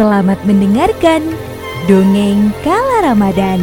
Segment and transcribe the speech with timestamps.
[0.00, 1.28] Selamat mendengarkan
[1.84, 3.60] Dongeng Kala Ramadan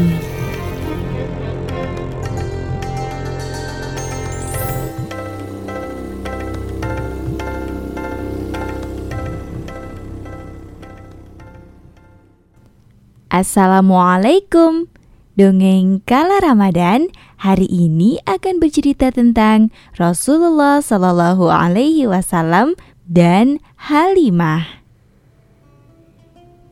[13.34, 14.94] Assalamualaikum
[15.34, 17.10] Dongeng Kala Ramadan
[17.42, 22.78] hari ini akan bercerita tentang Rasulullah Shallallahu Alaihi Wasallam
[23.10, 23.58] dan
[23.90, 24.77] Halimah.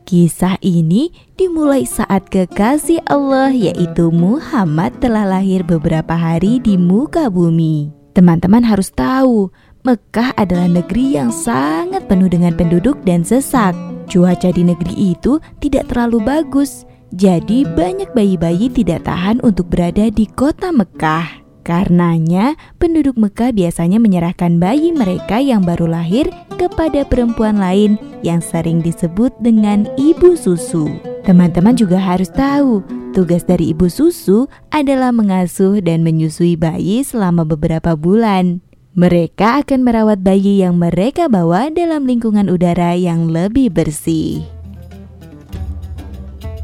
[0.06, 7.90] Kisah ini dimulai saat kekasih Allah yaitu Muhammad telah lahir beberapa hari di muka bumi.
[8.14, 9.50] Teman-teman harus tahu,
[9.82, 13.74] Mekah adalah negeri yang sangat penuh dengan penduduk dan sesak.
[14.06, 20.30] Cuaca di negeri itu tidak terlalu bagus, jadi banyak bayi-bayi tidak tahan untuk berada di
[20.30, 21.45] kota Mekah.
[21.66, 28.78] Karenanya, penduduk Mekah biasanya menyerahkan bayi mereka yang baru lahir kepada perempuan lain yang sering
[28.78, 30.86] disebut dengan ibu susu.
[31.26, 37.98] Teman-teman juga harus tahu, tugas dari ibu susu adalah mengasuh dan menyusui bayi selama beberapa
[37.98, 38.62] bulan.
[38.94, 44.55] Mereka akan merawat bayi yang mereka bawa dalam lingkungan udara yang lebih bersih.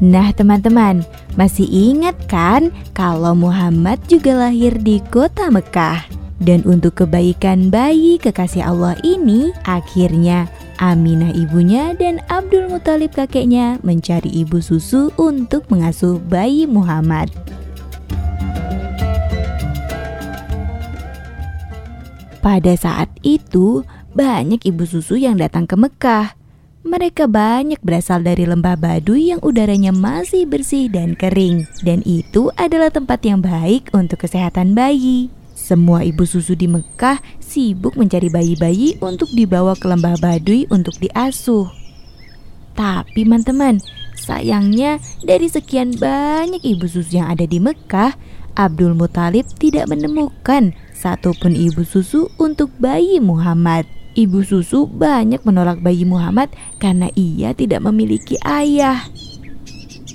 [0.03, 0.99] Nah, teman-teman,
[1.39, 6.03] masih ingat kan kalau Muhammad juga lahir di kota Mekah?
[6.43, 10.51] Dan untuk kebaikan bayi kekasih Allah ini, akhirnya
[10.83, 17.31] Aminah ibunya dan Abdul Muthalib kakeknya mencari ibu susu untuk mengasuh bayi Muhammad.
[22.43, 26.42] Pada saat itu, banyak ibu susu yang datang ke Mekah
[26.83, 32.91] mereka banyak berasal dari lembah Baduy yang udaranya masih bersih dan kering, dan itu adalah
[32.91, 35.31] tempat yang baik untuk kesehatan bayi.
[35.55, 41.71] Semua ibu susu di Mekah sibuk mencari bayi-bayi untuk dibawa ke lembah Baduy untuk diasuh.
[42.75, 43.79] Tapi teman-teman,
[44.19, 48.11] sayangnya dari sekian banyak ibu susu yang ada di Mekah,
[48.59, 54.02] Abdul Muthalib tidak menemukan satupun ibu susu untuk bayi Muhammad.
[54.13, 59.09] Ibu susu banyak menolak bayi Muhammad karena ia tidak memiliki ayah.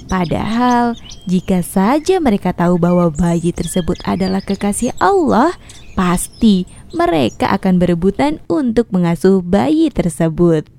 [0.06, 0.94] Padahal,
[1.28, 5.52] jika saja mereka tahu bahwa bayi tersebut adalah kekasih Allah,
[5.98, 6.64] pasti
[6.94, 10.77] mereka akan berebutan untuk mengasuh bayi tersebut.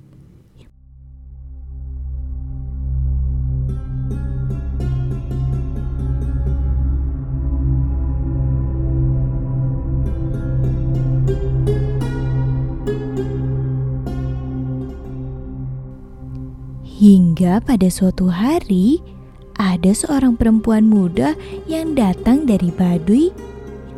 [17.00, 19.00] Hingga pada suatu hari,
[19.56, 21.32] ada seorang perempuan muda
[21.64, 23.32] yang datang dari Baduy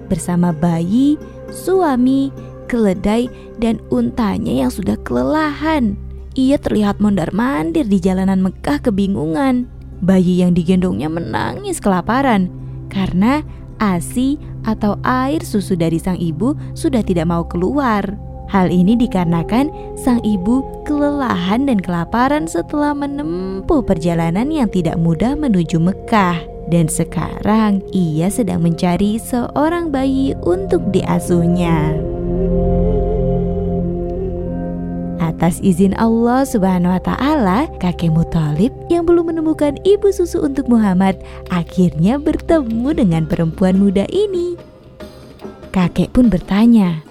[0.07, 1.19] bersama bayi,
[1.51, 2.31] suami,
[2.71, 3.27] keledai,
[3.59, 5.99] dan untanya yang sudah kelelahan.
[6.39, 9.67] Ia terlihat mondar-mandir di jalanan Mekah kebingungan.
[9.99, 12.55] Bayi yang digendongnya menangis kelaparan
[12.87, 13.43] karena
[13.83, 18.32] ASI atau air susu dari sang ibu sudah tidak mau keluar.
[18.53, 25.81] Hal ini dikarenakan sang ibu kelelahan dan kelaparan setelah menempuh perjalanan yang tidak mudah menuju
[25.81, 26.37] Mekah.
[26.69, 31.97] Dan sekarang ia sedang mencari seorang bayi untuk diasuhnya.
[35.17, 41.19] Atas izin Allah Subhanahu wa taala, kakek Muthalib yang belum menemukan ibu susu untuk Muhammad
[41.49, 44.55] akhirnya bertemu dengan perempuan muda ini.
[45.75, 47.03] Kakek pun bertanya,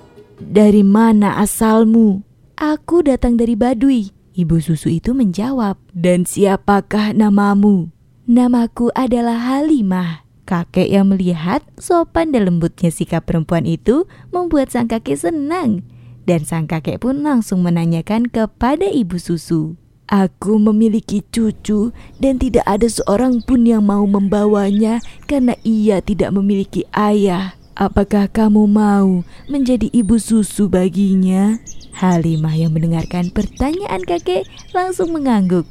[0.50, 2.25] dari mana asalmu?
[2.57, 4.09] Aku datang dari Baduy.
[4.34, 7.94] Ibu susu itu menjawab, Dan siapakah namamu?
[8.25, 10.25] Namaku adalah Halimah.
[10.50, 15.85] Kakek yang melihat sopan dan lembutnya sikap perempuan itu membuat sang kakek senang.
[16.25, 19.78] Dan sang kakek pun langsung menanyakan kepada ibu susu.
[20.12, 26.83] Aku memiliki cucu dan tidak ada seorang pun yang mau membawanya karena ia tidak memiliki
[26.92, 27.56] ayah.
[27.71, 31.56] Apakah kamu mau menjadi ibu susu baginya?
[31.95, 34.44] Halimah yang mendengarkan pertanyaan kakek
[34.75, 35.63] langsung mengangguk.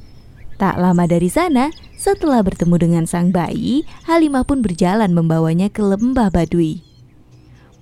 [0.56, 6.32] Tak lama dari sana, setelah bertemu dengan sang bayi, Halimah pun berjalan membawanya ke lembah
[6.32, 6.81] Baduy.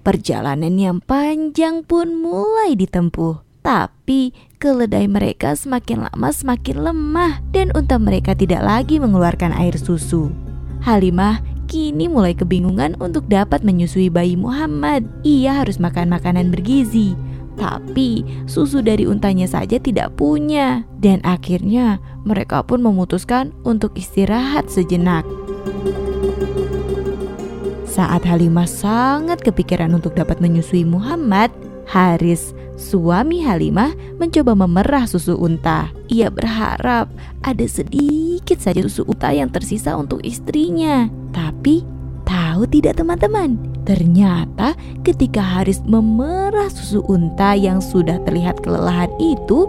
[0.03, 3.43] Perjalanan yang panjang pun mulai ditempuh.
[3.63, 10.31] Tapi keledai mereka semakin lama semakin lemah dan unta mereka tidak lagi mengeluarkan air susu.
[10.83, 15.05] Halimah kini mulai kebingungan untuk dapat menyusui bayi Muhammad.
[15.23, 17.13] Ia harus makan makanan bergizi,
[17.61, 20.83] tapi susu dari untanya saja tidak punya.
[20.99, 25.23] Dan akhirnya mereka pun memutuskan untuk istirahat sejenak.
[27.85, 31.51] Saat Halimah sangat kepikiran untuk dapat menyusui Muhammad,
[31.85, 33.91] Haris, suami Halimah,
[34.23, 35.91] mencoba memerah susu unta.
[36.07, 37.11] Ia berharap
[37.43, 41.13] ada sedikit saja susu unta yang tersisa untuk istrinya.
[41.37, 41.85] Tapi
[42.25, 43.61] tahu tidak teman-teman?
[43.85, 44.73] Ternyata
[45.05, 49.69] ketika Haris memerah susu unta yang sudah terlihat kelelahan itu,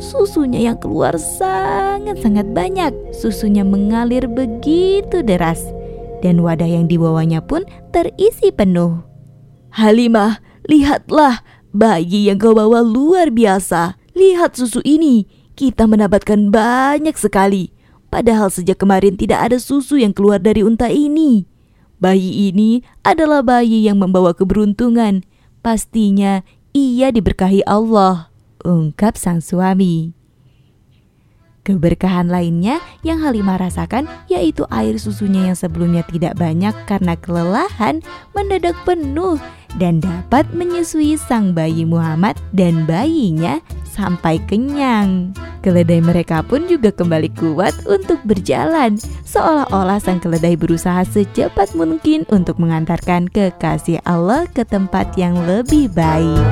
[0.00, 2.92] susunya yang keluar sangat-sangat banyak.
[3.12, 5.60] Susunya mengalir begitu deras
[6.24, 9.04] dan wadah yang dibawanya pun terisi penuh.
[9.76, 11.44] Halimah, lihatlah
[11.74, 14.00] bayi yang kau bawa luar biasa.
[14.14, 15.26] Lihat susu ini,
[15.58, 17.73] kita mendapatkan banyak sekali.
[18.14, 21.50] Padahal sejak kemarin tidak ada susu yang keluar dari unta ini.
[21.98, 25.26] Bayi ini adalah bayi yang membawa keberuntungan.
[25.66, 28.30] Pastinya ia diberkahi Allah,
[28.62, 30.14] ungkap sang suami.
[31.66, 37.98] Keberkahan lainnya yang Halimah rasakan yaitu air susunya yang sebelumnya tidak banyak karena kelelahan
[38.30, 39.42] mendadak penuh
[39.78, 43.58] dan dapat menyusui sang bayi Muhammad dan bayinya
[43.94, 45.30] sampai kenyang.
[45.62, 52.60] Keledai mereka pun juga kembali kuat untuk berjalan, seolah-olah sang keledai berusaha secepat mungkin untuk
[52.60, 56.44] mengantarkan kekasih Allah ke tempat yang lebih baik.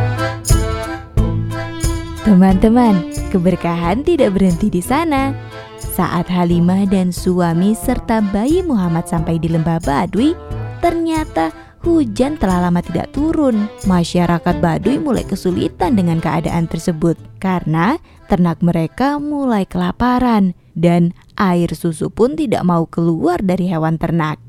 [2.23, 5.35] Teman-teman, keberkahan tidak berhenti di sana.
[5.77, 10.33] Saat Halimah dan suami serta bayi Muhammad sampai di lembah Baduy,
[10.81, 11.53] ternyata
[11.83, 13.67] hujan telah lama tidak turun.
[13.85, 17.99] Masyarakat Baduy mulai kesulitan dengan keadaan tersebut karena
[18.31, 24.41] ternak mereka mulai kelaparan dan air susu pun tidak mau keluar dari hewan ternak.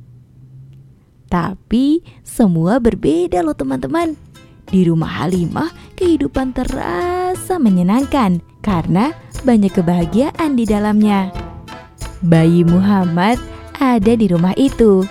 [1.28, 4.14] Tapi semua berbeda loh teman-teman.
[4.70, 9.12] Di rumah Halimah, kehidupan terasa menyenangkan karena
[9.44, 11.34] banyak kebahagiaan di dalamnya.
[12.24, 13.42] Bayi Muhammad
[13.76, 15.04] ada di rumah itu,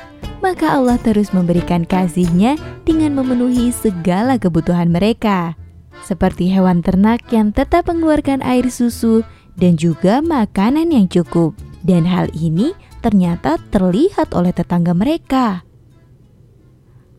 [0.52, 5.56] maka Allah terus memberikan kasihnya dengan memenuhi segala kebutuhan mereka,
[6.04, 9.25] seperti hewan ternak yang tetap mengeluarkan air susu
[9.56, 11.56] dan juga makanan yang cukup.
[11.81, 15.64] Dan hal ini ternyata terlihat oleh tetangga mereka.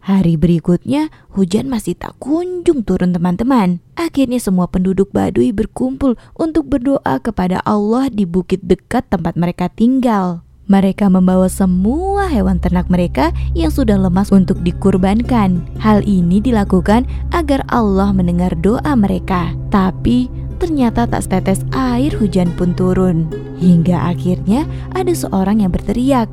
[0.05, 3.81] Hari berikutnya, hujan masih tak kunjung turun teman-teman.
[3.97, 10.45] Akhirnya semua penduduk Baduy berkumpul untuk berdoa kepada Allah di bukit dekat tempat mereka tinggal.
[10.63, 15.59] Mereka membawa semua hewan ternak mereka yang sudah lemas untuk dikurbankan.
[15.83, 17.03] Hal ini dilakukan
[17.35, 19.51] agar Allah mendengar doa mereka.
[19.67, 20.31] Tapi
[20.63, 23.27] ternyata tak setetes air hujan pun turun.
[23.59, 24.63] Hingga akhirnya
[24.95, 26.31] ada seorang yang berteriak,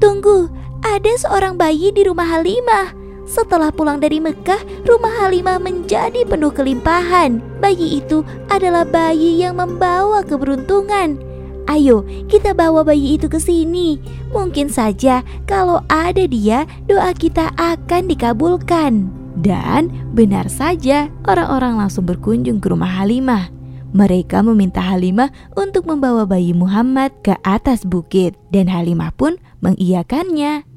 [0.00, 0.48] "Tunggu,
[0.80, 2.96] ada seorang bayi di rumah Halimah.
[3.28, 7.38] Setelah pulang dari Mekah, rumah Halimah menjadi penuh kelimpahan.
[7.60, 11.31] Bayi itu adalah bayi yang membawa keberuntungan.
[11.72, 13.96] Ayo, kita bawa bayi itu ke sini.
[14.28, 19.08] Mungkin saja kalau ada dia, doa kita akan dikabulkan.
[19.40, 23.48] Dan benar saja, orang-orang langsung berkunjung ke rumah Halimah.
[23.96, 30.68] Mereka meminta Halimah untuk membawa bayi Muhammad ke atas bukit, dan Halimah pun mengiyakannya.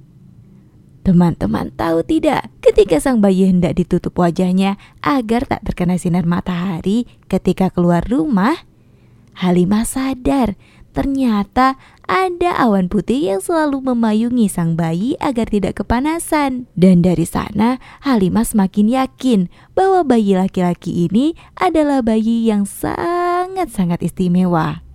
[1.03, 7.67] Teman-teman tahu tidak, ketika sang bayi hendak ditutup wajahnya agar tak terkena sinar matahari ketika
[7.67, 8.55] keluar rumah,
[9.35, 10.55] Halimah sadar
[10.95, 11.75] ternyata
[12.07, 16.71] ada awan putih yang selalu memayungi sang bayi agar tidak kepanasan.
[16.73, 24.85] Dan dari sana, Halimah semakin yakin bahwa bayi laki-laki ini adalah bayi yang sangat-sangat istimewa.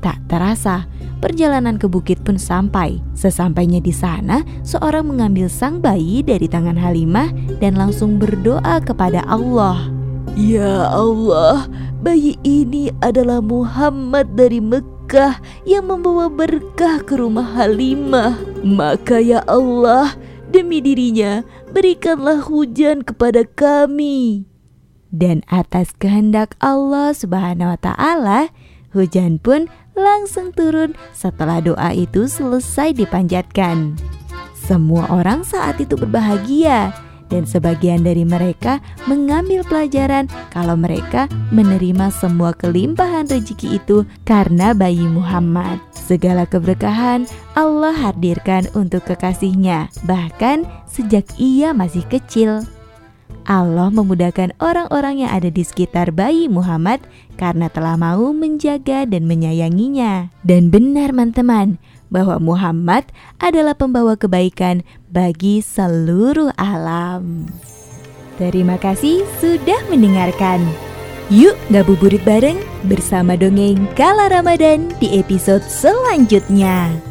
[0.00, 0.88] Tak terasa,
[1.20, 3.04] perjalanan ke bukit pun sampai.
[3.12, 7.28] Sesampainya di sana, seorang mengambil sang bayi dari tangan Halimah
[7.60, 9.92] dan langsung berdoa kepada Allah.
[10.40, 11.68] Ya Allah,
[12.00, 15.38] bayi ini adalah Muhammad dari Mekah
[15.68, 18.40] yang membawa berkah ke rumah Halimah.
[18.64, 20.16] Maka ya Allah,
[20.48, 24.48] demi dirinya, berikanlah hujan kepada kami.
[25.12, 28.40] Dan atas kehendak Allah Subhanahu wa taala,
[28.96, 33.98] hujan pun langsung turun setelah doa itu selesai dipanjatkan.
[34.56, 36.94] Semua orang saat itu berbahagia
[37.30, 45.06] dan sebagian dari mereka mengambil pelajaran kalau mereka menerima semua kelimpahan rezeki itu karena bayi
[45.06, 45.78] Muhammad.
[45.94, 52.66] Segala keberkahan Allah hadirkan untuk kekasihnya, bahkan sejak ia masih kecil.
[53.48, 57.00] Allah memudahkan orang-orang yang ada di sekitar bayi Muhammad
[57.40, 60.28] karena telah mau menjaga dan menyayanginya.
[60.44, 61.76] Dan benar teman-teman,
[62.12, 63.08] bahwa Muhammad
[63.40, 67.48] adalah pembawa kebaikan bagi seluruh alam.
[68.36, 70.60] Terima kasih sudah mendengarkan.
[71.30, 72.58] Yuk ngabuburit bareng
[72.90, 77.09] bersama dongeng Kala Ramadan di episode selanjutnya.